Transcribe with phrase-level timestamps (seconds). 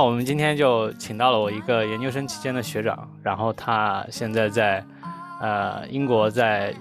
[0.00, 4.82] 那我们今天就请到了我一个研究生期间的学长，然后他现在在
[5.42, 6.74] 呃英国在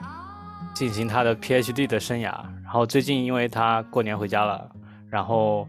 [0.74, 2.32] 进行他的 PhD 的生涯，
[2.64, 4.66] 然后最近因为他过年回家了，
[5.10, 5.68] 然后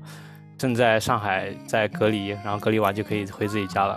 [0.57, 3.95] 正在上海在隔离，然后隔离完就可以回自己家了。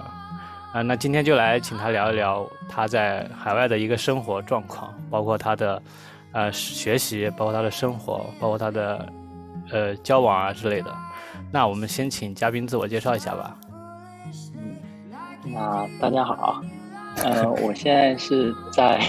[0.74, 5.84] 啊，那今天就来请他聊一聊他在海外的一个生活状况，包括他的
[6.31, 9.14] 呃学习，包括他的生活，包括他的
[9.70, 10.92] 呃交往啊之类的。
[11.54, 13.56] 那我们先请嘉宾自我介绍一下吧。
[14.56, 16.59] 嗯，那大家好，
[17.24, 19.00] 呃，我现在是在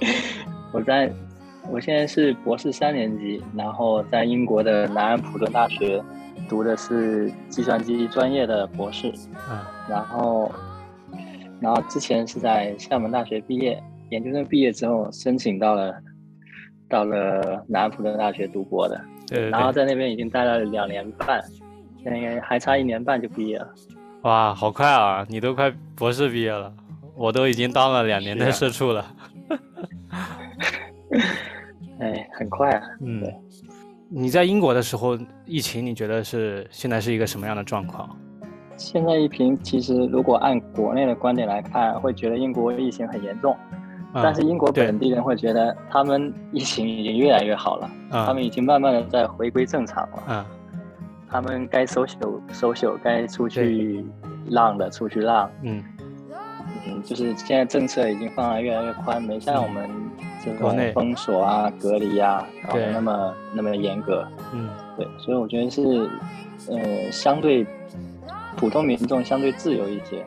[0.72, 1.10] 我在
[1.70, 6.02] 我现在是博士三年级，然后在英国的南安普顿大学
[6.50, 9.10] 读的是计算机专业的博士，
[9.50, 9.58] 嗯，
[9.88, 10.52] 然后。
[11.62, 15.94] 然后之前是在厦门大学毕业，研究生毕业之后申请到了，
[16.88, 21.38] 到了南安普顿大学读博的，对，然后在那边已经待了两年半，
[22.02, 23.68] 现在还差一年半就毕业了。
[24.22, 25.24] 哇，好快啊！
[25.28, 26.72] 你都快博士毕业了，
[27.14, 29.06] 我都已经当了两年的社畜了。
[32.00, 32.82] 哎，很快啊。
[33.00, 33.22] 嗯，
[34.08, 38.16] 你在英国的时候，疫情你觉得是现在是一个什么样的状况？
[38.76, 43.54] 现在疫情其实，如果按国内的观点来看，会觉得英国疫情很严重，
[44.14, 50.22] 但是英国本地人会觉得他们疫情已经越来越好了，他们已经慢慢的在回归正常了。
[50.28, 50.44] 嗯，
[51.30, 54.04] 他们该收手收手，该出去
[54.48, 55.50] 浪的出去浪。
[55.62, 55.82] 嗯
[56.86, 59.88] 嗯，就是现在政策已经放得越来越宽，没像我们
[60.44, 64.26] 这种封锁啊、隔离啊搞得那么那么严格。
[64.52, 66.10] 嗯，对，所以我觉得是，
[66.68, 67.66] 呃，相对。
[68.56, 70.22] 普通民众相对自由一些，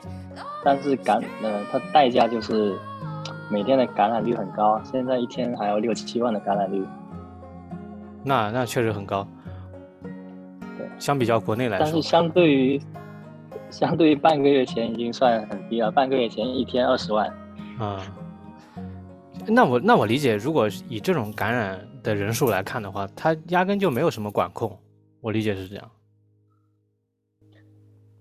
[0.63, 2.73] 但是感呃，它代价就是
[3.47, 6.83] 每天的感染率很高，现在一天还有六七万的感染率，
[8.23, 9.27] 那那确实很高。
[10.97, 12.81] 对，相比较国内来说，但是相对于
[13.69, 17.27] 相对于半个月前已经算很低了，半个月前一天二十万。
[17.79, 18.01] 啊，
[19.47, 24.77] 那我那我理解，如果以这种感染的人数来看的话，它压根就没有什么管控，
[25.21, 25.91] 我理解是这样。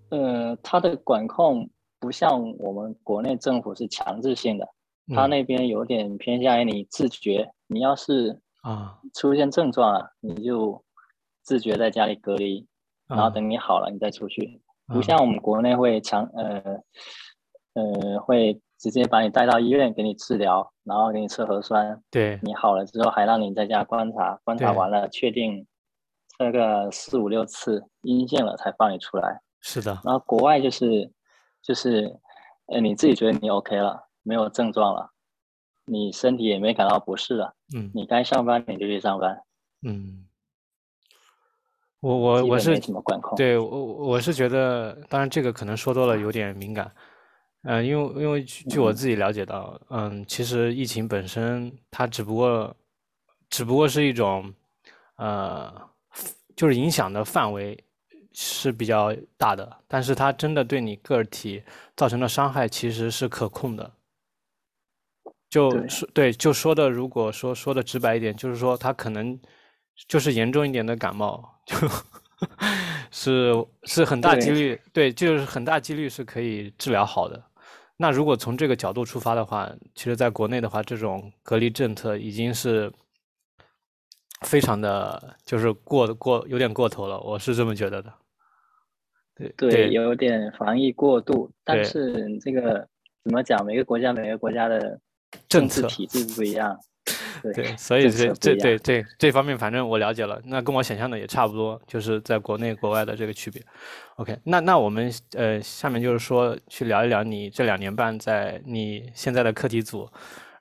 [0.09, 1.69] 呃，它的管控
[1.99, 4.69] 不像我们国内政府是强制性的，
[5.15, 7.51] 他那边有点偏向于你自觉。
[7.67, 10.83] 你要是啊出现症状了，你就
[11.43, 12.67] 自觉在家里隔离，
[13.07, 14.63] 然后等你好了你再出去。
[14.87, 16.81] 不像我们国内会强呃
[17.75, 22.03] 呃会直接把你带到医院给你治疗，然后给你测核酸。
[22.11, 25.67] 对，你好了之后还让你在家观察，观察完了确定
[26.37, 29.41] 测个四五六次阴性了才放你出来。
[29.61, 31.13] 是的，然后国外就是，
[31.63, 32.19] 就是，
[32.67, 35.13] 呃，你自己觉得你 OK 了，没有症状了，
[35.87, 39.41] 你身体也没感到不适了，嗯，你该上班你就去上班，
[39.87, 40.27] 嗯，
[42.03, 46.93] 我我我是没什么管控，对我我是觉得，当然这个可能说多了有点敏感，
[47.63, 52.77] 嗯，因为因为据我自己了解到，嗯，其实疫情本身它只不过，
[53.49, 54.53] 只不过是一种，
[55.17, 55.73] 呃，
[56.57, 57.83] 就是影响的范围。
[58.35, 61.63] 是比较大的，但是它真的对你个体
[61.95, 63.93] 造成的伤害其实是可控的。
[65.51, 69.39] 就说对，就说的，如果说说的直白一点，就是说它可能
[70.09, 71.75] 就是严重一点的感冒，就
[73.11, 77.43] 是是很大几率，对，就是很大几率是可以治疗好的。
[77.97, 82.93] 那如果从这个角度出发的话，其实在国内的话，这种隔离政策已经是。
[84.45, 88.13] 非常的就是过过有点过头了，我是这么觉得的。
[89.37, 92.89] 对对，有点防疫过度，但是这个
[93.23, 93.65] 怎么讲？
[93.65, 94.99] 每个国家每个国家的
[95.49, 96.77] 政策体制不一样。
[97.55, 103.63] 对， 所以这这对这这方面，反正我了解了，那跟我想象的也差不多，就是在国内国外的这个区别。
[104.17, 110.09] OK，那那我们呃下面就是说去聊一聊你这两年半在你现在的课题组。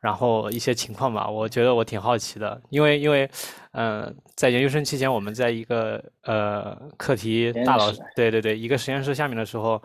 [0.01, 3.29] 然后一些情况吧，我觉得我挺好奇的，因为因为，
[3.73, 9.79] 嗯，在研究生期间，我们在一个呃课题大佬，对对对，一个实验室下面的时候，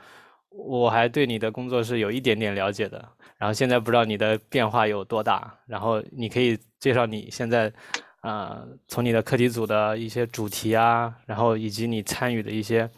[0.57, 2.97] 我还对你的工作是有一点点了解的。
[3.39, 7.73] 然后现在不知道你的变化有多大，然后你可以介绍你现在，
[8.21, 12.91] 啊，从你的课题组的一些主题啊，然后以及你参与的一些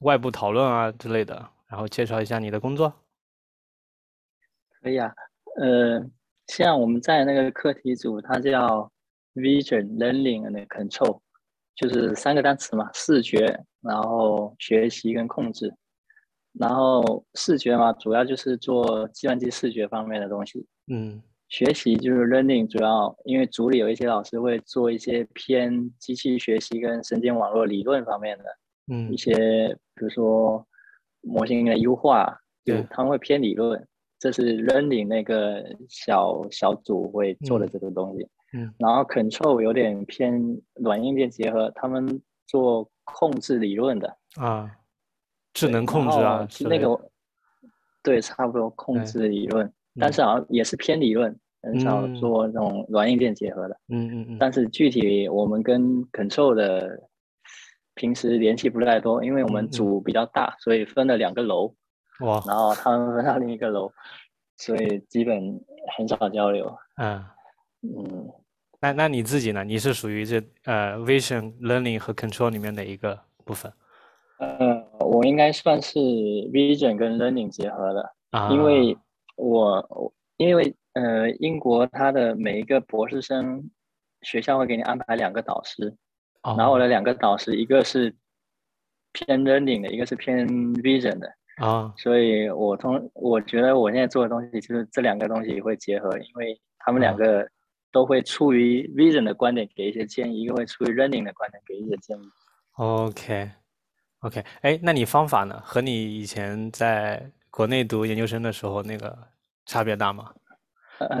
[0.00, 1.34] 外部讨论啊之类的，
[1.68, 2.92] 然后介绍一下你的工作。
[4.80, 5.12] 可以啊，
[5.60, 6.08] 呃。
[6.48, 8.90] 像我们在那个课题组，它叫
[9.34, 11.20] Vision Learning and Control，
[11.74, 15.70] 就是三个单词嘛，视觉，然后学习跟控制。
[16.58, 20.66] 然后视觉嘛，主要就是做计算机视觉方面的东西。
[20.88, 21.22] 嗯。
[21.50, 28.44] 学习就是 Learning，主要因为组里有一些老师会做一些偏机器学习跟神经网络理论方面的，
[28.92, 30.62] 嗯，一些比如说
[31.22, 33.82] 模型的优化，就对他们会偏理论，
[34.18, 38.28] 这是 learning 那个小小组会做的嗯这个东西。
[38.52, 44.70] 嗯然后 control 有点偏软硬件结合，他们做控制理论的，啊，
[45.58, 47.10] 智能控制然啊后那个
[48.02, 52.14] 对，差不多控制理论，但嗯是好像也是偏理论，很少嗯。
[52.14, 53.78] 做那种软硬件结合的。
[53.88, 54.36] 嗯嗯嗯。
[54.38, 57.00] 但是具体我们跟 control 的
[57.94, 61.74] 平时联系不太多，因为我们组比较大，所以分了两个楼，
[62.20, 63.90] 哇，然后他们分到另一个楼，
[64.56, 65.60] 所以基本
[65.96, 66.72] 很少交流。
[66.96, 67.24] 嗯，
[67.82, 68.30] 嗯，
[68.80, 69.64] 那那你自己呢？
[69.64, 73.70] 你是属于这呃 vision learning 和 control 里面哪一个部分
[74.38, 78.50] 呃，我应该算是 vision 跟 learning 结合的，啊？
[78.50, 78.96] 因为
[79.36, 83.70] 我我因为呃英国它的每一个博士生
[84.22, 85.94] 学校会给你安排两个导师，
[86.56, 88.14] 然后我哦的两个导师一个是
[89.12, 91.32] 偏 learning 的，一个是偏 vision 的。
[91.56, 97.48] 啊所以我通我觉得我现在做的东西就是这两个东西会结合，因为他们两啊个
[97.90, 102.22] 都会出于 vision 的观点给一些建议，一个会出于 learning 的观点给一些建议。
[102.76, 103.50] ，OK
[104.20, 105.60] OK，哎，那你方法呢？
[105.64, 109.16] 和你以前在国内读研究生的时候那个
[109.64, 110.32] 差别大吗？
[110.98, 111.16] 呃，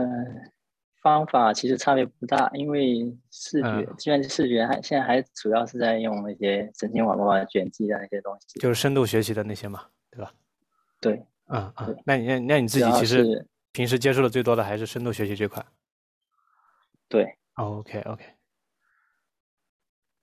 [1.00, 8.58] 方法其实差别不大，因为视觉嗯计算机视觉还现在还主要是在用那些神经网络啊、卷积的那些东西。
[8.58, 10.32] 就是深度学习的那些嘛，对吧？
[11.00, 15.64] 对，嗯嗯对，那你那那你自主要己其实是平时接触的最多的还是深度学习这块。
[17.08, 18.24] 对，OK OK。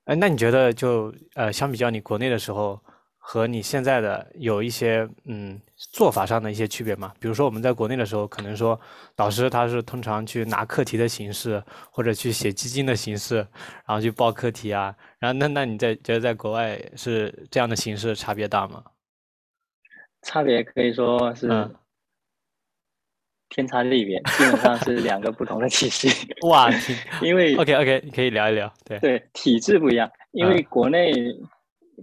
[0.05, 2.79] 哎，那你觉得就呃，相比较你国内的时候
[3.17, 7.11] 和你现在的有一些嗯做法上的一些区别吗？
[7.19, 8.79] 比如说我们在国内的时候，可能说
[9.15, 13.37] 导师他是通常去拿课题的形式，或者去写基金的形式，
[13.87, 14.95] 然后去报课题啊。
[15.17, 18.83] 然后那那你在觉得在国外是这样的形式差别大吗？
[20.21, 21.75] 差别可以说是嗯
[23.55, 26.09] 天差地别，基本上是两个不同的体系。
[26.47, 26.69] 哇，
[27.23, 31.13] 因为 OK OK，你可以聊一聊，对，对，体制不一样，因为嗯国内、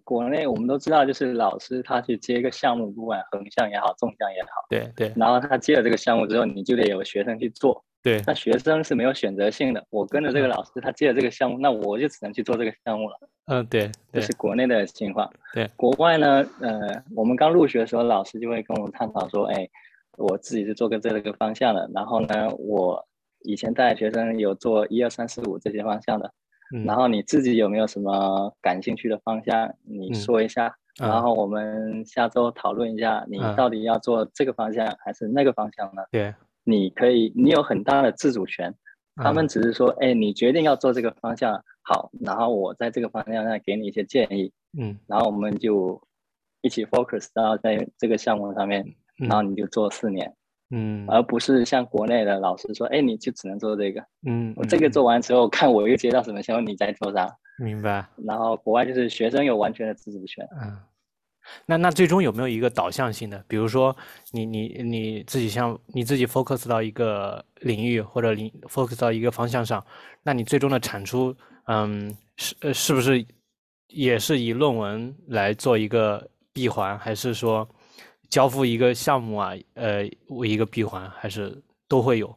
[0.02, 7.84] 国内我们都知道，就是老师他去接一个项目，不管横向也好，纵向也好，对对然后他接了这个项目之后，你就得有学生去做。
[8.04, 13.16] 对那学生是没有选择性的，我跟着这个老师，他接了这个项目，那我就只能去做这个项目了。
[13.46, 13.82] 嗯对
[14.12, 15.30] 这对是国内的情况。
[15.54, 19.68] 对，国外呢，呃，我们刚入学的时候，老师就会跟我们探讨说，哎，
[20.18, 23.06] 我自己是做个这个方向的，然后呢，我
[23.40, 26.32] 以前带学生有做一二三四五这些方向的，
[26.74, 26.84] 嗯。
[26.84, 36.02] 然后你自己有没有什么感兴趣的方向，你嗯说一下，嗯然后我们下周讨论一下，你嗯到底要做这个方向还是那个方向呢？
[36.10, 38.74] 对，你可以，你有很大的自主权。
[39.16, 44.98] 他们嗯只是说，哎，你决定要做这个方向，好，然后我在这个方向上给你一些建议，嗯。
[45.06, 46.00] 然后我们就
[46.62, 48.94] 一起 focus 到在这个项目上面，嗯
[49.28, 50.34] 然后你就做四年，
[50.70, 57.28] 嗯而不是像国内的老师说，哎，你就只能做这个，嗯，我这个嗯做完之后，看我又接到什么项目，你再做啥。
[57.58, 58.06] 明白。
[58.26, 60.46] 然后国外就是学生有完全的自主权。
[60.60, 60.78] 嗯，
[61.66, 63.44] 那那最终有没有一个导向性的？
[63.46, 63.94] 比如说
[64.32, 69.84] 你你你自己像你自己 focus 到一个领域或者领 focus 到一个方向上，
[70.22, 71.34] 那你最终的产出，
[71.66, 73.24] 嗯，是呃是不是
[73.88, 77.68] 也是以论文来做一个闭环，还是说
[78.32, 82.34] 交付一个项目啊，呃为一个闭环，还是都会有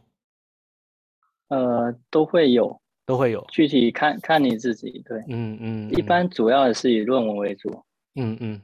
[1.47, 3.45] 呃，都会有，都会有？
[3.47, 5.01] 具体看看你自己。
[5.05, 7.69] 对，嗯嗯，嗯一般主要是以论文为主，
[8.15, 8.61] 嗯嗯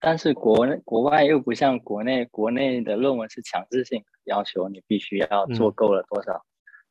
[0.00, 6.42] 但是国内国外又不像国内，国内的论文是强制性要求你必须要做嗯够了多少，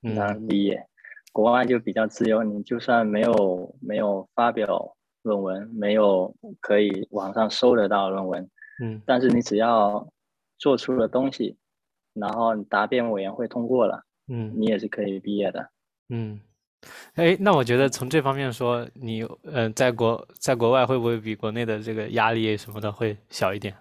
[0.01, 0.85] 能嗯毕业。
[1.31, 8.47] 国外就比较自由，你就算没有没有发表论文，没有可以网上搜得到论文，
[8.81, 9.01] 嗯。
[9.05, 10.07] 但是你只要
[10.57, 11.57] 做出了东西，
[12.13, 14.53] 然后你答辩委员会通过了，嗯。
[14.55, 15.69] 你也是可以毕业的。
[16.09, 16.39] 嗯，
[17.15, 23.73] 哎，那我觉得从这方面说，你呃，在国在国外会不会比国内的这个压力什么的会小一点，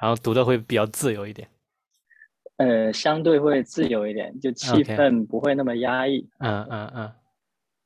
[0.00, 1.48] 然后读的会比较自由一点？
[2.58, 6.28] 呃，相对会自由一点，就气氛不会那么压抑。
[6.38, 7.12] 嗯嗯嗯，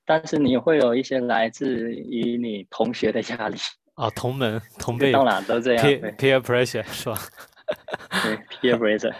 [0.04, 3.56] 但是你会有一些来自于你同学的压力，
[3.96, 5.84] 哦，同门同辈到哪都这样。
[5.84, 7.18] peer 对 peer pressure 是吧？
[8.22, 9.14] 对，peer pressure。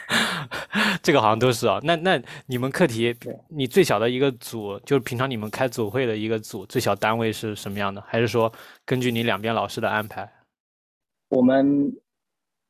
[1.02, 1.78] 这个好像都是啊。
[1.82, 3.14] 那那你们课题，
[3.48, 8.02] 你最小的一个组，就是平常你们开组会的一个组，最小单位是什么样的？
[8.06, 8.52] 还是说
[8.84, 10.30] 根据你两边老师的安排？
[11.28, 11.92] 我们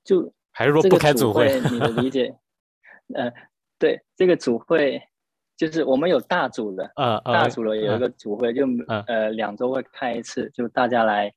[0.04, 1.60] 就还是说不开组会？
[1.70, 2.34] 你的理解，
[3.14, 3.32] 呃，
[3.78, 5.00] 对，这个组会
[5.60, 11.30] 就是我们有大组的，呃呃，大组的有一嗯个组会，就嗯呃两周会开一次，就大家来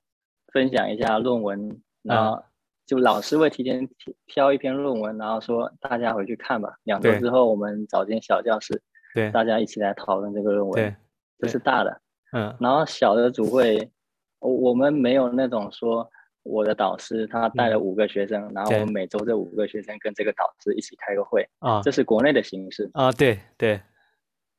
[0.53, 2.41] 分享一下论文然后
[2.85, 6.73] 就老师会提前挑挑一篇论文，然后说大家回去看吧。
[6.83, 8.81] 两周之后，我们找间小教室，
[9.13, 10.73] 对大家一起来讨论这个论文。
[10.73, 10.95] 对，
[11.39, 11.99] 这是大的。
[12.31, 13.91] 嗯然后小的组会，
[14.39, 16.09] 我我们没有那种说
[16.43, 23.81] 我的导师他带了五个学生，然后我们每周这五个学生跟这个导师一起开个会，啊这是国内的形式啊，对对，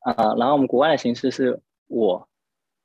[0.04, 0.34] 啊。
[0.38, 2.28] 然后我们国外的形式是我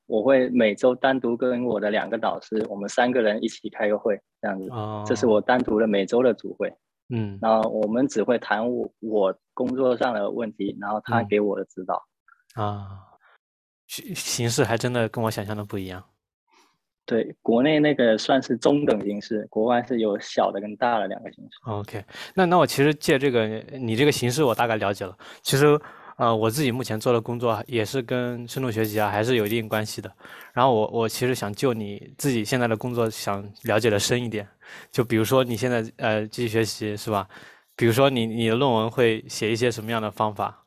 [0.07, 4.67] 我会每周单独跟我的两个导师，我们三个人一起开个会，这样子。
[4.71, 6.73] 哦，这是我单独的每周的组会，
[7.09, 12.03] 嗯然后我们只会谈我我工作上的问题，然后他嗯给我的指导。
[12.55, 12.88] 啊，
[13.88, 16.03] 形形式还真的跟我想象的不一样。
[17.05, 21.51] 对，国内那个算是中等形式，国外是有小的跟大的两个形式。
[21.65, 23.47] OK，那那我其实借这个
[23.79, 25.17] 你这个形式，我大概了解了。
[25.41, 25.79] 其实，
[26.19, 30.11] 呃，我自己目前做的工作也是跟深度学习啊，还是有一定关系的。
[30.51, 34.45] 然后我我其实想就你自己现在的工作想了解的深一点，
[34.91, 37.25] 就比如说你现在呃继续学习是吧？
[37.77, 40.65] 比如说你你的论文会写一些什么样的方法？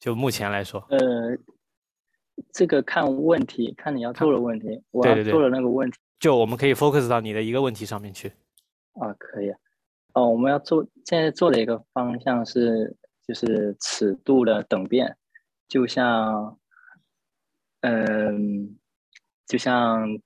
[0.00, 0.98] 就目前来说，呃，
[2.54, 8.28] 这个看问题，看你要做的问题，我要做的那个问题就我们可以 focus 到你的一个问题上面去。
[8.94, 9.58] 啊，可以啊。
[10.14, 12.96] 哦，我们要做现在做的一个方向是，
[13.26, 15.16] 就是尺度的等变，
[15.68, 16.58] 就像，
[17.80, 18.76] 嗯，
[19.46, 20.20] 就像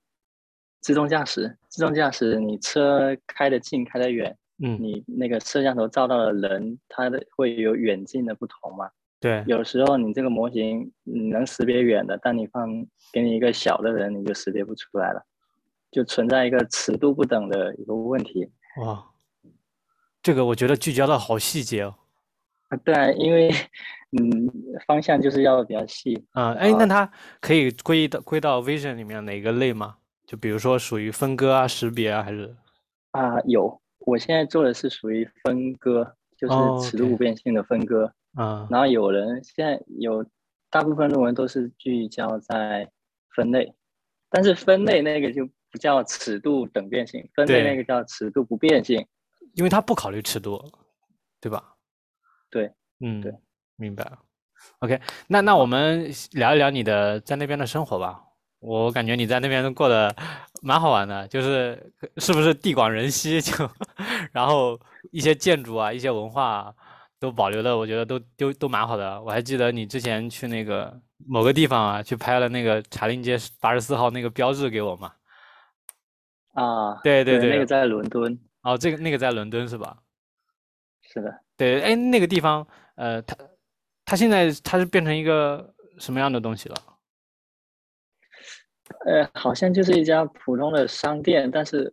[0.81, 8.89] 自动驾驶，自动驾驶你车开得近开得远，嗯，你那个摄像头照到的人，他的会有远近的不同嘛？
[9.19, 15.25] 对，有时候你这个模型你能识别远的，但你放给你一个小的人，你就识别不出来了，
[15.91, 18.51] 就存在一个尺度不等的一个问题。
[18.81, 19.11] 哇，
[20.21, 21.95] 这个我觉得聚焦的好细节哦。
[22.69, 23.49] 啊，对啊，因为
[24.17, 24.51] 嗯
[24.85, 26.25] 方向就是要比较细。
[26.31, 27.09] 啊，哎，那它
[27.39, 29.97] 可以归到归到 Vision 里面哪个类吗？
[30.25, 32.55] 就比如说属于分割啊、识别啊，还是？
[33.11, 38.11] 啊，有，我现在做的是属于分割，就哦是尺度不变性的分割。
[38.35, 40.23] 啊然后有人现在有
[40.69, 42.91] 大部分论文都是聚焦在
[43.33, 43.73] 分类，
[44.29, 49.07] 但是分类那个就不叫尺度等变性，分类那个叫尺度不变性。
[49.53, 50.61] 因为它不考虑尺度，
[51.39, 51.76] 对吧？
[52.57, 52.71] 对，
[53.01, 53.31] 嗯，对，
[53.75, 54.17] 明白了。
[54.79, 58.23] OK，那那我们聊一聊你的在那边的生活吧。
[58.59, 60.13] 我感觉你在那边过得
[60.63, 63.69] 蛮好玩的，就是是不是地广人稀就，
[64.31, 64.79] 然后
[65.11, 66.73] 一些建筑啊、一些文化啊
[67.19, 69.21] 都保留的，我觉得都都都蛮好的。
[69.21, 75.13] 我还记得你之前去那个某个地方啊，去拍了那个茶陵街八十四号那个标志给我嘛。
[76.53, 79.99] 啊，对对对那个在伦敦，哦，这个那个在伦敦是吧？
[81.03, 83.35] 是的，对，哎，那个地方，呃，它
[84.05, 86.75] 它现在它是变成一个什么样的东西了？
[89.05, 91.91] 呃，好像就是一家普通的商店，但是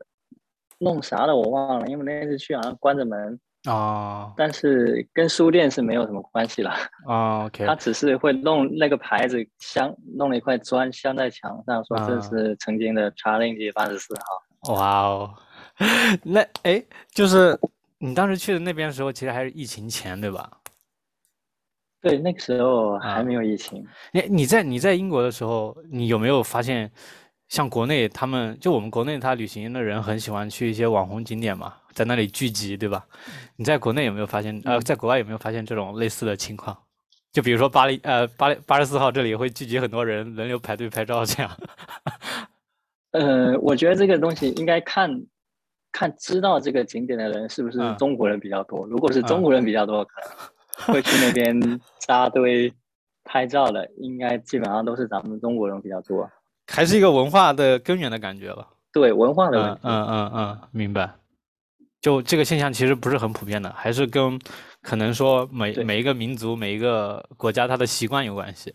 [0.78, 6.72] 弄啥的我忘了，因为那次去好像关着门，哦但是跟书店是没有什么关系了。
[7.06, 14.74] 哦，OK，他只是会弄那个牌子镶，弄了一块砖镶在墙上，说这啊是曾经的查令街八十四号。
[14.74, 15.34] 哇哦，
[16.22, 17.58] 那哎，就是
[18.04, 20.50] 你当时去的那边的时候，其实还是疫情前，对吧？
[22.02, 23.82] 对，那个时候啊还没有疫情。
[24.12, 26.92] 你你在你在英国的时候，你有没有发现，
[27.48, 33.06] 像国内他们就我们国内他旅行的人很喜欢去一些网红景点嘛，在那里聚集，对吧？
[33.56, 34.60] 你在国内有没有发现？
[34.66, 36.76] 呃，嗯在国外有没有发现这种类似的情况？
[37.32, 41.50] 就比如说巴黎，呃，巴黎八十四号这里会聚集很多人轮流排队拍照，这样。
[43.12, 45.08] 呃，我觉得这个东西应该看
[45.94, 48.84] 看知道这个景点的人是不是嗯中国人比较多。
[48.86, 50.12] 如果是中嗯国人比较多，可
[50.88, 52.74] 能会去那边 扎堆
[53.22, 56.28] 拍照的，应该基本上都是咱们中国人比较多。
[56.66, 58.68] 还是一个文化的根源的感觉吧。
[58.92, 61.14] 对文化的问题，嗯嗯嗯嗯，明白。
[62.00, 64.38] 就这个现象其实不是很普遍的，还是跟
[64.82, 68.74] 可能说每每一个民族、每一个国家它的习惯有关系。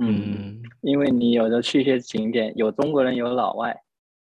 [0.00, 3.76] 嗯，因为你有的去一些景点，有中国人，有老外，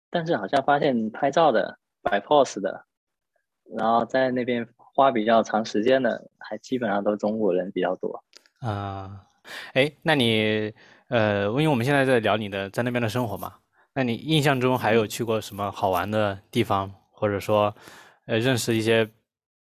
[0.09, 2.85] 但是好像发现拍照的、摆 pose 的，
[3.75, 8.23] 然后在那边花比较长时间的，还基本上都中国人比较多。
[8.59, 9.25] 啊，
[9.73, 10.73] 哎，那你
[11.09, 13.55] 呃，因为我们现在在聊你的在那边的生活嘛，
[13.93, 17.75] 那你印象中还有去过什么好玩的地方，或者说
[18.25, 19.07] 呃认识一些，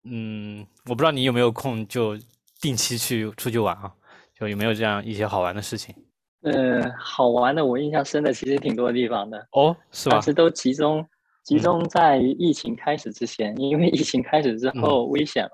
[0.03, 2.17] 嗯，我不知道你有没有空就
[2.59, 3.93] 定期去出去玩啊，
[4.33, 5.93] 就有没有这样一些好玩的事情？
[6.41, 10.21] 呃，好玩的，我印象深的其实挺多地方的，哦，是吧但？
[10.21, 11.05] 是都集中
[11.43, 11.59] 集嗯。
[11.59, 15.51] 中在于疫情开始之前，因为疫情开始之后危险了，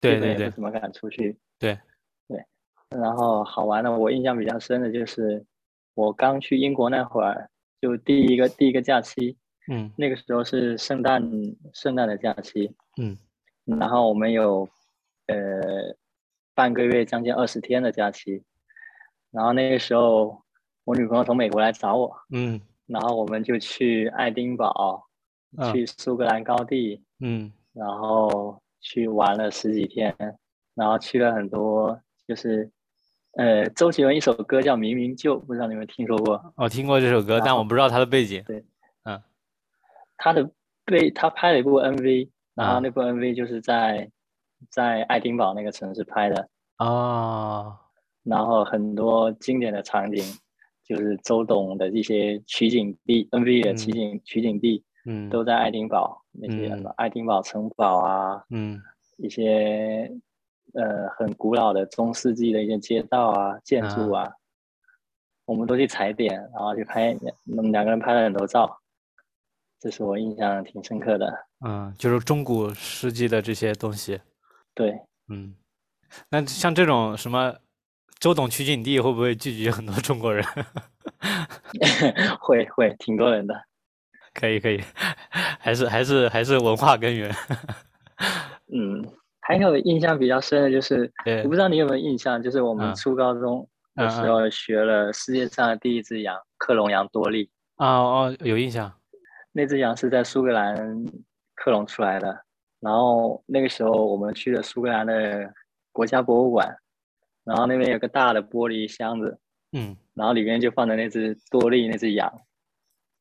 [0.00, 1.38] 基对对对不怎么敢出去。
[1.58, 1.78] 对。
[2.28, 2.44] 对，
[2.90, 5.44] 然后好玩的，我印象比较深的就是
[5.94, 7.48] 我刚去英国那会儿，
[7.80, 9.38] 就第一个第一个假期，
[9.70, 9.90] 嗯。
[9.96, 11.22] 那个时候是圣诞
[11.72, 13.16] 圣诞的假期，嗯。
[13.64, 14.68] 然后我们有
[15.28, 15.96] 呃
[16.54, 18.42] 半个月将近二十天的假期，
[19.30, 20.42] 然后那个时候
[20.84, 25.06] 我女朋友从美国来找我，嗯然后我们就去爱丁堡，
[25.56, 30.14] 啊去苏格兰高地，嗯然后去玩了十几天，
[30.74, 32.70] 然后去了很多，就是
[33.32, 36.54] 呃周杰伦一首歌叫《明明就》，不知道你们听说过？
[36.56, 38.42] 我听过这首歌，但我不知道他的背景。
[38.46, 38.64] 对，
[39.04, 39.20] 嗯
[40.16, 40.48] 他的
[40.84, 44.10] 背他拍了一部 MV，然啊后那部 MV 就是在
[44.70, 46.48] 在爱丁堡那个城市拍的，
[46.78, 47.76] 哦，
[48.26, 50.22] 然后很多经典的场景，
[50.84, 53.94] 就是周董的一些取景地，MV 的取嗯。
[53.94, 55.30] 景、取景地嗯。
[55.30, 58.82] 都在爱丁堡，那些什么爱丁堡城堡啊，嗯。
[59.18, 60.12] 一些
[60.74, 64.30] 呃很古老的中世纪的一些街道啊、建筑啊，
[65.46, 67.16] 我们都去踩点，然后去拍，
[67.56, 68.78] 我们两个人拍了很多照，
[69.80, 71.46] 这是我印象挺深刻的。
[71.64, 74.20] 嗯，就是中古世纪的这些东西。
[74.74, 75.54] 对，嗯，
[76.28, 77.56] 那像这种什么
[78.18, 80.44] 周董取景地，会不会聚集很多中国人？
[82.40, 83.54] 会会挺多人的。
[84.32, 84.80] 可以可以，
[85.60, 87.30] 还是还是还是文化根源。
[88.72, 89.04] 嗯，
[89.40, 91.10] 还有印象比较深的就是，
[91.44, 97.50] 我不知道你有没有印象，就是我们嗯初高中的时候学了世界上的第一只羊——克隆羊多利。
[97.76, 98.92] 啊哦，有印象。
[99.52, 100.76] 那只羊是在苏格兰
[101.54, 102.44] 克隆出来的，
[102.80, 105.50] 然后那个时候我们去了苏格兰的
[105.92, 106.76] 国家博物馆，
[107.46, 109.38] 然后那边有个大的玻璃箱子，
[109.72, 112.30] 嗯，然后里面就放着那只多利那只羊。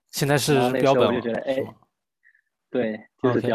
[0.08, 1.64] 现在是那本我就觉得哎
[2.72, 3.52] 对，就是本，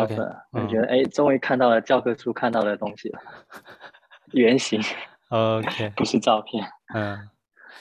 [0.52, 3.20] 我就嗯觉得哎，终于看到了教科书看到的东西了，
[4.32, 4.80] 原型
[5.30, 7.28] OK，不是照片，嗯，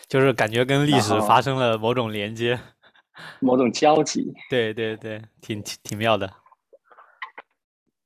[0.08, 2.60] 就是感觉跟历史发生了某种连接。
[3.41, 4.34] 某种交集。
[4.49, 6.32] 对对对，挺挺挺妙的。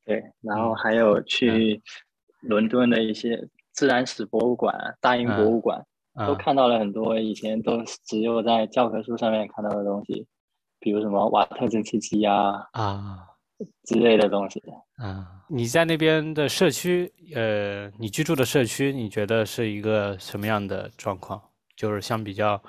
[0.06, 1.82] 对，然后嗯还有去
[2.42, 5.86] 伦敦的一些自然史博物馆、大英博嗯物馆，
[6.26, 10.26] 都嗯看到了很多以前都只有在教科书上面看到的东西，
[10.80, 13.28] 比如什么瓦特蒸汽机啊啊
[13.84, 14.62] 之类的东西。
[14.98, 21.42] 啊，你在那边的社区，呃，你居住的社区，你觉得是一个什么样的状况？
[21.76, 22.62] 就是相比较，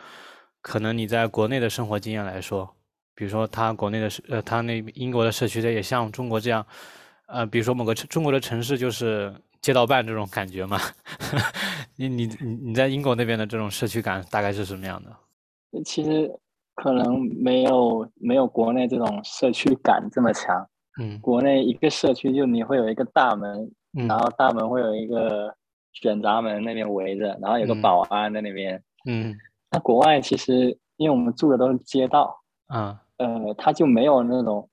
[0.62, 2.74] 可能你在国内的生活经验来说，
[3.14, 6.66] 比如说他国内的社，呃，他那英国的社区的也像中国这样，
[7.26, 9.32] 呃，比如说某个城中国的城市就是
[9.64, 10.78] 街道办这种感觉嘛？
[11.96, 15.82] 你你你你在英国那边的这种社区感大概是什么样的？
[15.86, 16.30] 其实
[16.74, 20.68] 可能没有没有国内这种社区感这么强。
[21.00, 25.52] 嗯国内一个社区就你会有一个大门，嗯然后大门会有一个
[25.94, 28.80] 卷闸门那边围着，然后有个嗯保安在那边。
[29.08, 29.34] 嗯
[29.70, 34.68] 那国外其实因为我们住的都是街道，啊，呃，它就没有那种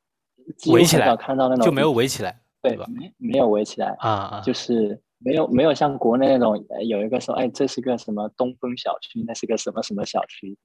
[0.67, 10.58] 围起来看到那种就没有围起来对吧没没有围起来，啊啊，就是没有没有像国内那种呃有一个说哎这是个什么东风小区，那是个什么什么小区，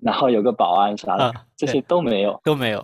[0.00, 2.80] 然后有个保安啥的，啊这些都没有都没有。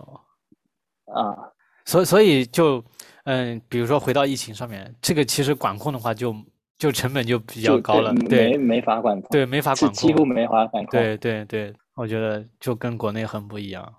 [1.06, 1.52] 啊。
[1.86, 2.84] 所以所以就，
[3.24, 6.34] 嗯，比如说回到疫情上面，这个其实管控的话就，
[6.76, 11.00] 就成本就比较高了，没对没法管控，对，没法管控几乎，没法管控。
[11.00, 13.90] 对对对，我觉得就跟国内很不一样。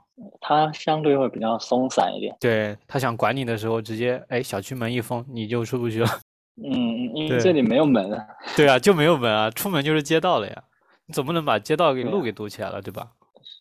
[0.42, 2.36] 它相对会比较松散一点。
[2.40, 6.08] 对他想管你的时候，直接哎小区门一封，你就出不去了。
[6.62, 8.28] 嗯，因为这里没有门啊。
[8.58, 10.64] 对啊，就没有门啊，出门就是街道了呀，
[11.06, 13.12] 你总不能把街道给路给堵起来了，对吧？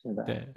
[0.03, 0.49] 是的，对，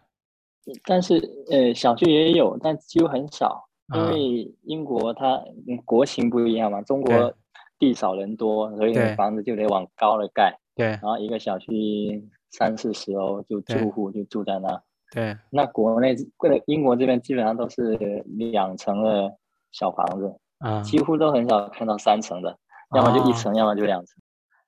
[0.86, 5.36] 但是呃，小区也有，但几乎很少，因啊为英国它
[5.68, 7.34] 嗯国情不一样嘛，中国
[7.78, 14.82] 地少人多，所以房子就得往高了盖，对然后一个小区三四十楼就住户就住在那。
[15.14, 16.16] 对，那国内
[16.68, 19.30] 英国这边基本上都是两层的
[19.72, 22.58] 小房子，啊，几乎都很少看到三层的，
[22.96, 24.16] 要么就一哦层，要么就两层。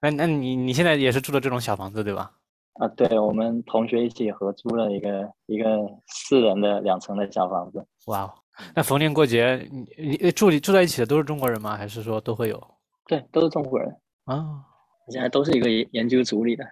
[0.02, 2.34] 那那你你现在也是住的这种小房子对吧？
[2.74, 5.66] 啊，对，我们同学一起合租了一个一个
[6.08, 7.86] 四人的两层的小房子。
[8.08, 8.34] 哇哦，
[8.76, 11.78] 那逢年过节，你你住住在一起的都是中国人吗？
[11.78, 12.62] 还是说都会有？
[13.08, 14.66] 对，都是中国人，啊
[15.10, 16.66] 现在都是一个研研究组里的。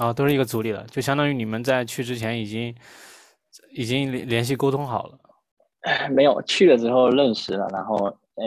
[0.00, 2.74] 啊，都是一个组里的，就相当于你们在去之前已经
[3.72, 5.18] 已经联联系沟通好了。
[6.10, 8.44] 没有去了之后认识了，然后哎，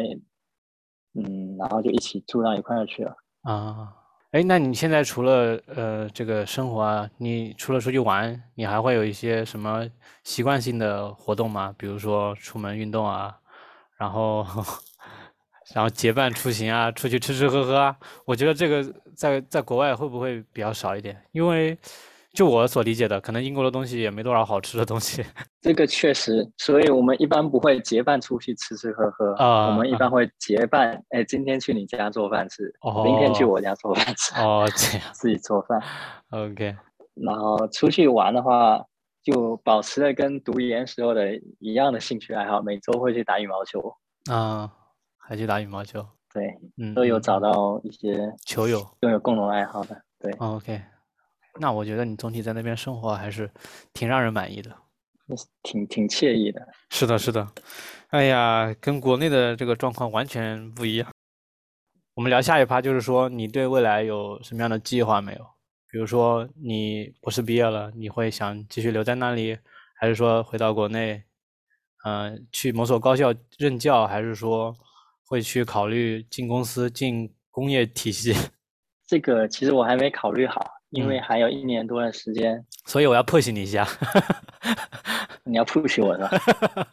[1.14, 3.16] 嗯，然后就一起住到一块儿去了。
[3.44, 3.94] 啊，
[4.32, 9.86] 哎，那你现在除了呃这个生活啊，你除了出去玩，你还会有一些什么
[10.24, 11.76] 习惯性的活动吗？
[11.78, 13.38] 比如说出门运动啊，
[13.98, 14.44] 然后
[15.74, 17.96] 然后结伴出行啊，出去吃吃喝喝啊。
[18.26, 18.84] 我觉得这个
[19.16, 21.20] 在在国外会不会比较少一点？
[21.32, 21.78] 因为
[22.34, 25.24] 就我所理解的，可能英国的东西也没多少好吃的东西。
[25.62, 32.74] 这个确实，所以我们一般不会结伴出去吃吃喝喝啊我们一般会结伴，哎，今天去你家做饭吃，
[33.06, 35.82] 明天去我家做饭吃，哦，这样自己做饭。
[36.32, 36.76] ，OK，
[37.14, 38.84] 然后出去玩的话，
[39.24, 43.96] 就保持了跟读研时候的一样的兴趣爱好，每周会去打羽毛球，
[44.30, 44.70] 啊，
[45.28, 48.86] 还去打羽毛球，对，嗯，都有嗯找到一些球友。
[49.02, 50.82] 拥有共同爱好的，对，哦 OK，
[51.60, 53.50] 那我觉得你总体在那边生活还是
[53.94, 54.72] 挺让人满意的。
[55.64, 56.68] 挺挺惬意的。
[56.92, 57.48] 是的，是的。
[58.10, 61.12] 哎呀，跟国内的这个状况完全不一样。
[62.14, 65.46] 我们聊下一趴，就是说你对未来有什么样的计划没有？
[65.90, 69.58] 比如说你博士毕业了，你会想继续留在那里，
[69.96, 71.24] 还是说回到国内，
[72.06, 74.76] 嗯、去某所高校任教，还是说
[75.26, 78.34] 会去考虑进公司、进工业体系？
[79.08, 83.88] 这个其实我还没考虑好，因为嗯还有一年多的时间，所以我要 push 你一下。
[85.48, 86.30] 你要 push 我是吧？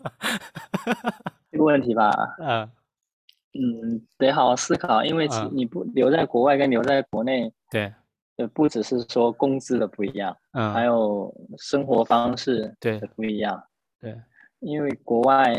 [1.51, 2.71] 这个问题吧，嗯
[3.55, 7.93] 嗯，得好好思考，因为你不留在国外跟留在国内，对，
[8.37, 13.63] 呃，不只是说工资的不一样，嗯还嗯，有生活方式对的不一样。
[14.01, 14.15] 对，
[14.61, 15.55] 因为国外、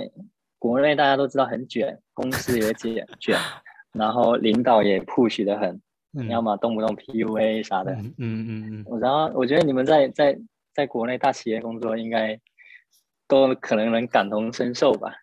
[0.64, 3.38] 国内大家都知道很卷，公司也卷卷，
[3.92, 5.82] 然后领导也 push 的很，
[6.18, 7.92] 嗯要么动不动 PUA 啥的。
[7.92, 10.40] 嗯嗯嗯嗯，然后我觉得你们在在
[10.74, 12.40] 在国内大企业工作，应该
[13.28, 15.14] 都可能能感同身受吧？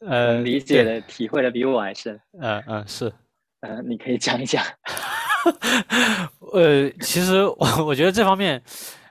[0.00, 2.20] 呃，理解，的、体会的比我还深。
[2.40, 3.12] 嗯嗯是。
[3.60, 4.60] 呃，你可以讲一讲。
[6.52, 8.60] 呃，其实我我觉得这方面，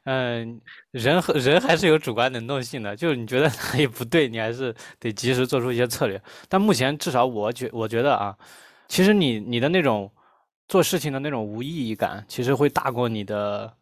[0.05, 0.59] 嗯、
[0.91, 6.21] 人和人还是有主观能动性的，就是你觉得哪里不对，你还是得及时做出一些策略。
[6.49, 8.37] 但目前至少我觉我觉得啊，
[8.87, 10.11] 其实你你的那种
[10.67, 13.73] 做事情的那种无意义感，其实会大过你的，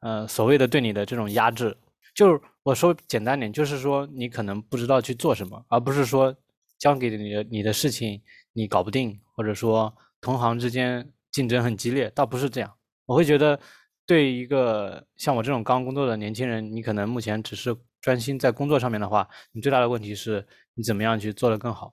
[0.00, 1.76] 呃，所谓的对你的这种压制。
[2.14, 6.34] 就是我说简单点，就是说你可能不知道去做什么，而不是说
[6.78, 8.22] 交给你的你的事情
[8.54, 12.72] 你搞不定，或者说同行之间竞争很激烈，倒不是这样。
[13.04, 13.60] 我会觉得，
[14.06, 21.92] 对一个像我这种刚工作的年轻人，你可能目前只是专心在工作上面的话，你最大的问题是你怎么样去做得更好。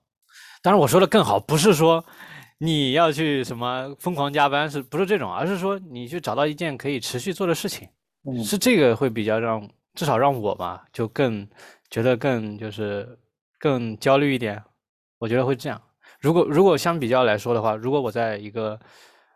[0.62, 2.04] 当然，我说的更好，不是说
[2.58, 7.88] 你要去什么疯狂加班，是不是这种，而是说你去找到一件可以持续做的事情。
[8.26, 11.46] 嗯是这个会比较让，至少让我吧，就更
[11.90, 13.18] 觉得更就是
[13.58, 14.62] 更焦虑一点。
[15.18, 15.80] 我觉得会这样。
[16.20, 18.80] 如果如果相比较来说的话，如果我在一个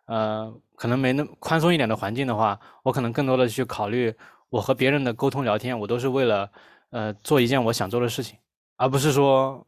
[0.08, 4.12] 呃可能没那么宽松一点的环境的话，我可能更多的去考虑
[4.50, 6.50] 我和别人的沟通聊天，我都是为了
[6.90, 8.36] 呃做一件我想做的事情，
[8.76, 9.64] 而不是说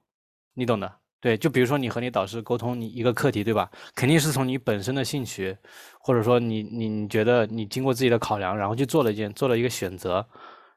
[0.55, 0.93] 你懂的。
[1.23, 3.71] 对，就比如说你和你导师沟通你一个课题，对吧？
[3.95, 5.55] 肯定是从你本身的兴趣，
[6.01, 10.27] 或者说你你你觉得你经过自己的考量，然后去做了一件做了一个选择。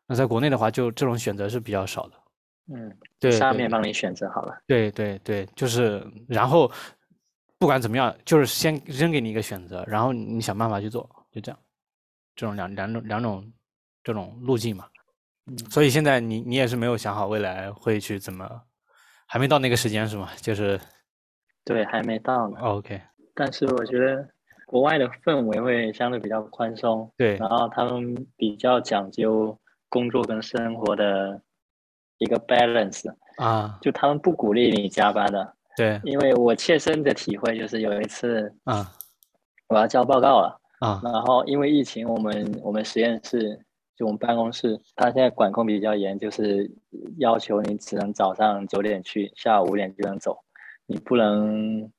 [0.06, 2.14] 那在国内的话，就这种选择是比较少的。
[2.74, 2.90] 嗯，
[3.22, 4.54] 对，对下面帮你选择好了。
[4.68, 6.70] 对对对，就是然后
[7.64, 11.58] 不管怎么样，就是先扔给你一个选择，然后你想办法去做，就这样。
[12.36, 13.54] 这种两两种两种
[14.04, 14.86] 这种路径嘛。
[15.48, 18.46] 嗯所以现在你你也是没有想好未来会去怎么，
[19.26, 20.30] 还没到那个时间是吗？
[20.42, 20.78] 就是
[21.64, 22.60] 对，还没到呢。
[22.60, 23.00] OK，
[23.34, 24.28] 但是我觉得
[24.66, 31.42] 国外的氛围会相对比较宽松，对然后他们比较讲究工作跟生活的
[32.18, 35.56] 一个 balance，啊，就他们不鼓励你加班的。
[35.76, 38.92] 对因为我切身的体会就是有一次啊
[39.70, 46.70] 我要交报告了，啊然后因为疫情，我们我们实验室就我们办公室，它现在管控比较严，就是
[47.18, 50.38] 要求你只能早上九点去，下午五点就能走，
[50.86, 51.92] 你不能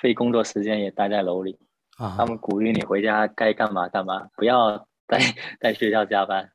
[0.00, 1.58] 费工作时间也待在楼里
[1.96, 2.14] 啊。
[2.16, 5.18] 他啊们鼓励你回家该干嘛干嘛，不要在
[5.60, 6.50] 在学校加班。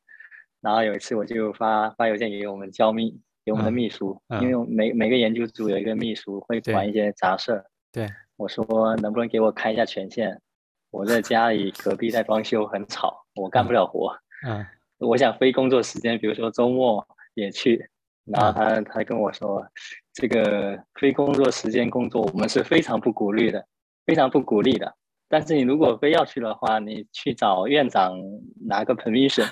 [0.62, 7.66] 然后有一次我就发发邮件给我们教秘给我们的嗯秘书，嗯因为每每个研究组有一个秘书会管一些杂事儿。
[7.92, 10.40] 对我说能不能给我开一下权限？
[10.92, 14.16] 我在家里隔壁在装修，很吵，我干不了活。
[14.48, 14.66] 嗯
[15.00, 17.90] 我想非工作时间，比如说周末也去。
[18.26, 19.68] 然后嗯他他跟我说，
[20.14, 23.66] 这个非工作时间工作我们是非常不鼓励的，
[24.06, 24.96] 非常不鼓励的。
[25.28, 28.18] 但是你如果非要去的话，你去找院长
[28.66, 29.50] 拿个 permission，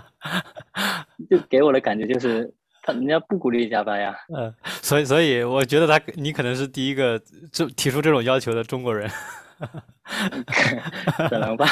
[1.30, 2.52] 就给我的感觉就是
[2.86, 4.16] 他人家不鼓励加班呀。
[4.34, 7.20] 嗯，所以所以我觉得他你可能是第一个
[7.52, 9.10] 就提出这种要求的中国人。
[11.28, 11.66] 可能吧。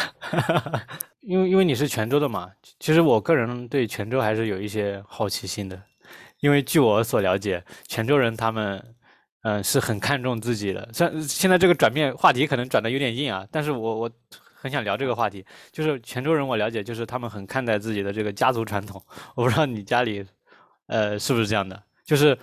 [1.23, 2.51] 因为因为你是泉州的嘛，
[2.81, 5.81] 其实我个人对泉州还是有一些好奇心的，
[6.41, 8.83] 因为据我所了解，泉州人他们
[9.43, 10.89] 嗯、是很看重自己的。
[10.93, 14.11] 虽然现在这个转变话题可能转的有点硬啊，但是我我
[14.55, 19.03] 很想聊这个话题，就是泉州人，我了解，就是他们很看待自己的这个家族传统。
[19.35, 20.25] 我不知道你家里，
[20.87, 21.83] 呃，是不是这样的？
[22.05, 22.39] 就是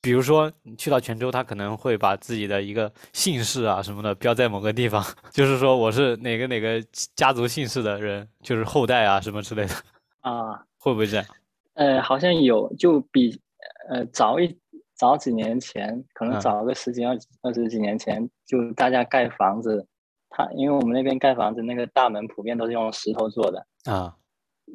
[0.00, 6.82] 比如说你去到泉州，他可能会把自己的一个姓氏啊什么的标在某个地方， 就是说我是哪个哪个
[7.14, 9.74] 家族姓氏的人，就是后代啊什么之类的。
[10.20, 11.26] 啊，会不会这样？
[11.74, 13.40] 呃，好像有，就比
[13.88, 14.56] 呃早一
[14.94, 19.86] 早几年前，可能嗯早个十几二二十几年前，就大家盖房子，
[20.28, 24.14] 他因为我们那边盖房子，那个大门普遍都是用石头做的，啊，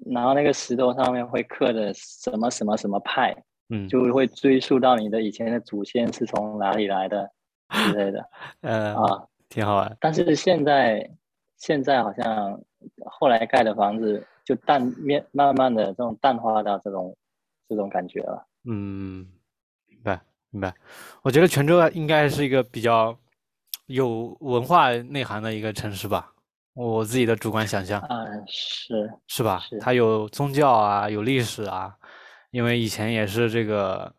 [0.05, 3.35] 然后那个石头上面会刻着什么什么什么派，
[3.69, 7.29] 嗯，就会追溯到你的以前的祖先是从哪里来的
[7.69, 8.29] 之类的
[8.61, 9.27] 呃，啊。
[9.47, 9.95] 挺好玩。
[10.01, 11.09] 但是现在
[11.57, 12.59] 现在好像
[13.05, 17.15] 后来盖的房子就淡面慢慢的这种淡化到这种
[17.69, 18.45] 这种感觉了。
[18.65, 19.27] 嗯，
[19.87, 20.73] 明白明白。
[21.21, 23.15] 我觉得泉州啊应该是一个比较
[23.85, 26.33] 有文化内涵的一个城市吧，
[26.75, 27.99] 我自己的主观想象。
[28.09, 29.59] 嗯，是是吧？
[29.67, 31.95] 是它有宗教啊，有历史啊，
[32.51, 34.13] 因为以前也是这个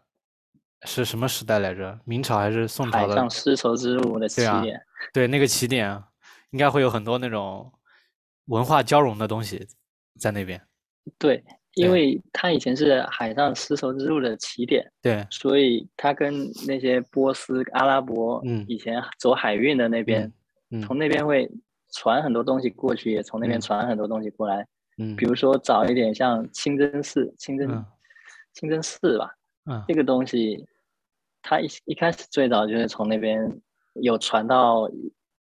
[0.83, 2.01] 是什么时代来着？
[2.05, 3.09] 明朝还是宋朝的？
[3.09, 4.81] 海上丝绸之路的起对啊点。
[5.13, 6.03] 对，那个起点
[6.51, 7.71] 应该会有很多那种
[8.47, 9.67] 文化交融的东西
[10.19, 10.61] 在那边。
[11.19, 20.33] 对，因为它以前是海上丝绸之路的起点，对，所以它跟那些波斯、阿拉伯嗯以前走海运的那边，
[20.71, 21.49] 嗯从那边会
[21.97, 24.67] 传很多东西过去，也从那边嗯传很多东西过来。
[24.99, 27.85] 嗯比如说早一点像清真寺，清真、嗯
[28.55, 30.67] 清真寺吧，嗯这个东西，
[31.43, 33.61] 它一一开始最早就是从那边
[33.95, 34.91] 有传到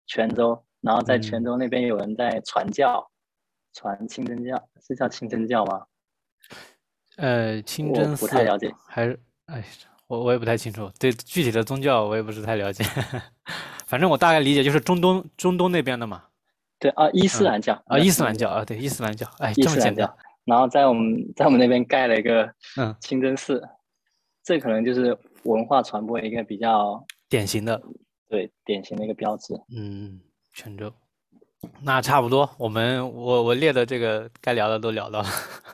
[0.08, 3.10] 泉州，然后在泉嗯州那边有人在传教，
[3.73, 5.86] 传清真教，是叫清真教吗？
[7.17, 9.63] 呃，清真寺不太了解还是哎，
[10.08, 12.84] 我我也不太清楚，对具体的宗教我也不是太了解。
[13.86, 16.23] 反正我大概理解就是中东中东那边的嘛。
[16.84, 17.46] 对啊，伊斯嗯。
[17.46, 22.93] 兰教啊，伊斯兰教啊，对，伊斯兰教，哎，伊这么简单然后在我们在我们那边盖了一个嗯。
[23.00, 23.63] 清真寺，
[24.43, 27.82] 这可能就是文化传播一个比较典型的，
[28.28, 29.54] 对典型的一个标志。
[29.74, 30.19] 嗯，
[30.52, 30.93] 泉州，
[31.82, 35.30] 那差不多，我们我我列的这个该聊的都聊到了，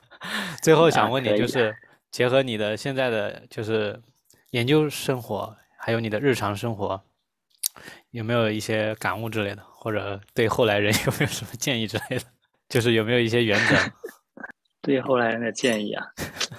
[0.62, 1.76] 最后想问你，就是。
[2.12, 4.02] 结合你的现在的就是
[4.50, 7.00] 研究生活，还有你的日常生活，
[8.10, 12.26] 有没有一些感悟之类的，或者对后来人 有没有什么建议之类的？
[12.68, 13.76] 就是有没有一些原则？
[14.84, 16.06] 对后来人的建议啊，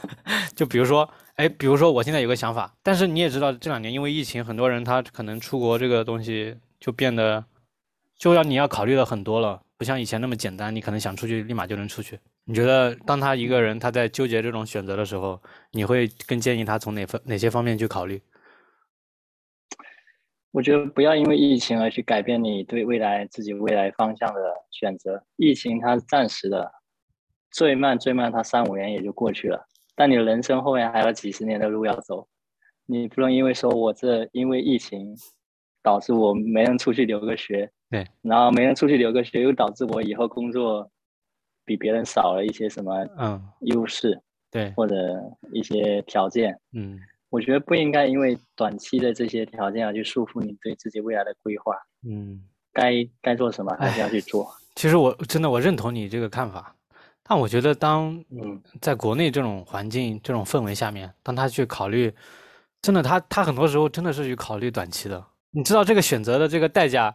[0.56, 7.44] 就比如说，哎，比如说我现在有个想法，但是你也知道，这两年因为疫情，很多人他可能出国这个东西就变得，
[8.16, 12.18] 就要你要考虑的很多了，不像以前那么简单，你可能想出去立马就能出去。
[12.44, 15.40] 你觉得当他一个人他在纠结这种选择的时候，
[15.72, 18.20] 你会更建议他从哪方哪些方面去考虑？
[20.52, 25.22] 我觉得不要因为疫情而去改变你对未来自己未来方向的选择。
[25.36, 26.72] 疫情它是暂时的，
[27.50, 32.26] 最慢最慢它三五年也就过去了，但你的人生后面还有几十年的路要走，
[32.86, 35.14] 你不能因为说我这因为疫情
[35.82, 40.90] 导致我没能出去留个学，对，然后没能出去留个学，又导致我以后工作
[41.64, 44.96] 比别人少了一些什么嗯，优势对，或者
[45.52, 46.58] 一些条件。
[46.72, 46.98] 嗯
[47.30, 51.74] 我觉得不应该因为短期的这些条件而去束缚你对自己未来的规划。
[52.06, 52.42] 嗯。
[52.72, 54.48] 该该做什么还是要去做。
[54.76, 56.72] 其实我真的我认同你这个看法，
[57.24, 62.14] 但我觉得当嗯在国内这种环境、这种氛围下面，当他去考虑，
[62.80, 65.26] 真的他他很多时候真的是去考虑短期的。
[65.50, 67.12] 你知道这个选择的这个代价，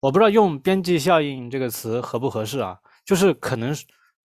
[0.00, 2.78] 我不知道用边际效应这个词合不合适啊？
[3.02, 3.74] 就是可能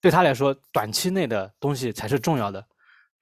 [0.01, 2.65] 对他来说，短期内的东西才是重要的，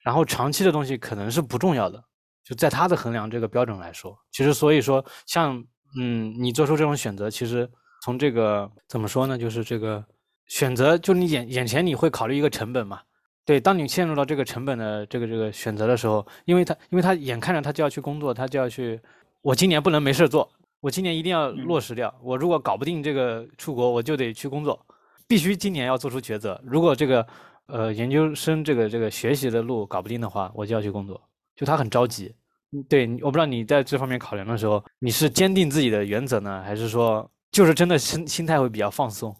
[0.06, 2.02] 然后长期的东西可能是不重要的。
[2.44, 5.62] 就在他的衡量这个标准来说，其实所以说，像
[6.00, 7.68] 嗯，你做出这种选择，其实
[8.04, 9.36] 从这个怎么说呢？
[9.36, 10.06] 就是这个
[10.46, 13.02] 选择，就你眼眼前你会考虑一个成本嘛？
[13.46, 19.02] 对，当你陷入到这个成本的这个这个选择的时候，因为他因为他眼看着他就要去工作，他就要去，
[19.42, 20.48] 我今年不能没事做，
[20.82, 22.14] 我今年一定要落实掉。
[22.22, 24.86] 我如果搞不定这个出国，我就得去工作，
[25.28, 26.62] 必须今年要做出抉择。
[26.64, 27.26] 如果这个
[27.68, 31.22] 呃研究生这个这个学习的路搞不定的话，我就要去工作。
[31.56, 32.36] 就他很着急。
[32.72, 39.34] 嗯对，我不知道你在这方面考量的时候，你是坚定自己的原则呢，还是说就是真的心心态会比较放松？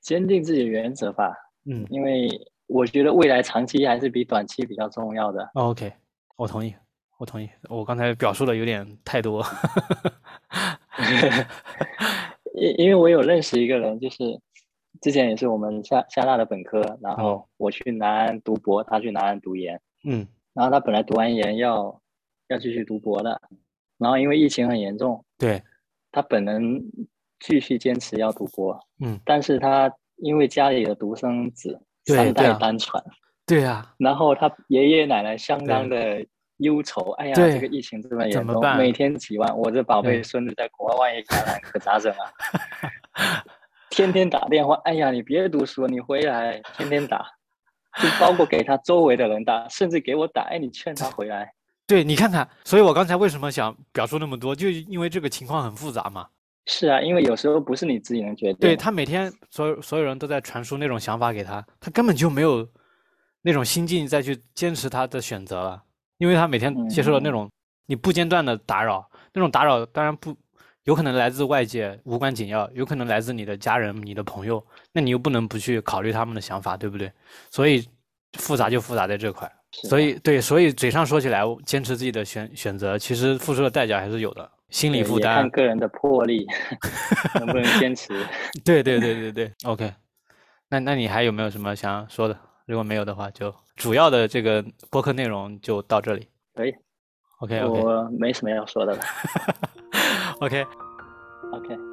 [0.00, 1.34] 坚定自己的原则吧，
[1.66, 2.28] 嗯因为
[2.66, 5.42] 我觉得未来长期还是比短期比较重要的。
[5.54, 5.92] 哦，OK，
[6.36, 6.74] 我同意，
[7.18, 7.50] 我同意。
[7.68, 9.44] 我刚才表述的有点太多。
[12.54, 14.40] 因因为我有认识一个人，就是
[15.00, 20.26] 之前也是我们厦厦大的本科，然后我去南安读博，他去南安读研，嗯。
[20.54, 22.00] 然后他本来读完研要
[22.48, 23.40] 要继续读博的，
[23.96, 25.62] 然后因为疫情很严重，对，
[26.10, 26.82] 他本人
[27.38, 33.00] 继续坚持要读博，嗯，但是他因为家里的独生子，三代单传，
[33.46, 43.44] 对呀，然后他爷爷奶奶相当的忧愁，哎呀，这个疫情这么严重，每天几万，我这宝贝孙子在国外万一感染可咋整啊？
[43.90, 47.26] 天天打电话，哎呀，你别读书了，你回来，天天打，
[48.02, 51.52] 就包括给他周围的人打，甚至给我打，哎，你劝他回来。
[51.86, 56.28] 对你看看，所以我刚才为什么想表述那么多，就因为这个情况很复杂嘛。
[56.66, 58.58] 是啊，因为有时候不是你自己能决定。
[58.58, 62.68] 对他每天所有所有人都在传输那种想法给他，他根本就没有
[63.40, 65.82] 那种心境再去坚持他的选择了，
[66.18, 67.50] 因为他每天接受了那嗯种
[67.86, 70.36] 你不间断的打扰，那种打扰当然不
[70.88, 77.12] 有可能来自外界无关紧要，有可能来自你的家人、你的朋友，那你又不能不去考虑他们的想法，对不对？
[77.50, 77.86] 所以
[78.38, 79.46] 复杂就复杂在这块。
[79.70, 85.50] 所以对，所以嘴上说起来坚持自己的选选择，其实付出的代价还是有的，心理负担看。
[85.50, 86.46] 个人的魄力
[87.38, 88.26] 能不能坚持。
[88.64, 89.92] 对对对对对，OK。
[90.70, 92.38] 那那你还有没有什么想说的？
[92.64, 96.28] 如果没有的话，就主要的这个播客内容就到这里。
[96.54, 96.74] 可以
[97.40, 99.04] ，OK OK 我没什么要说的了。
[100.40, 101.74] OK，OK。Okay.
[101.74, 101.87] Okay.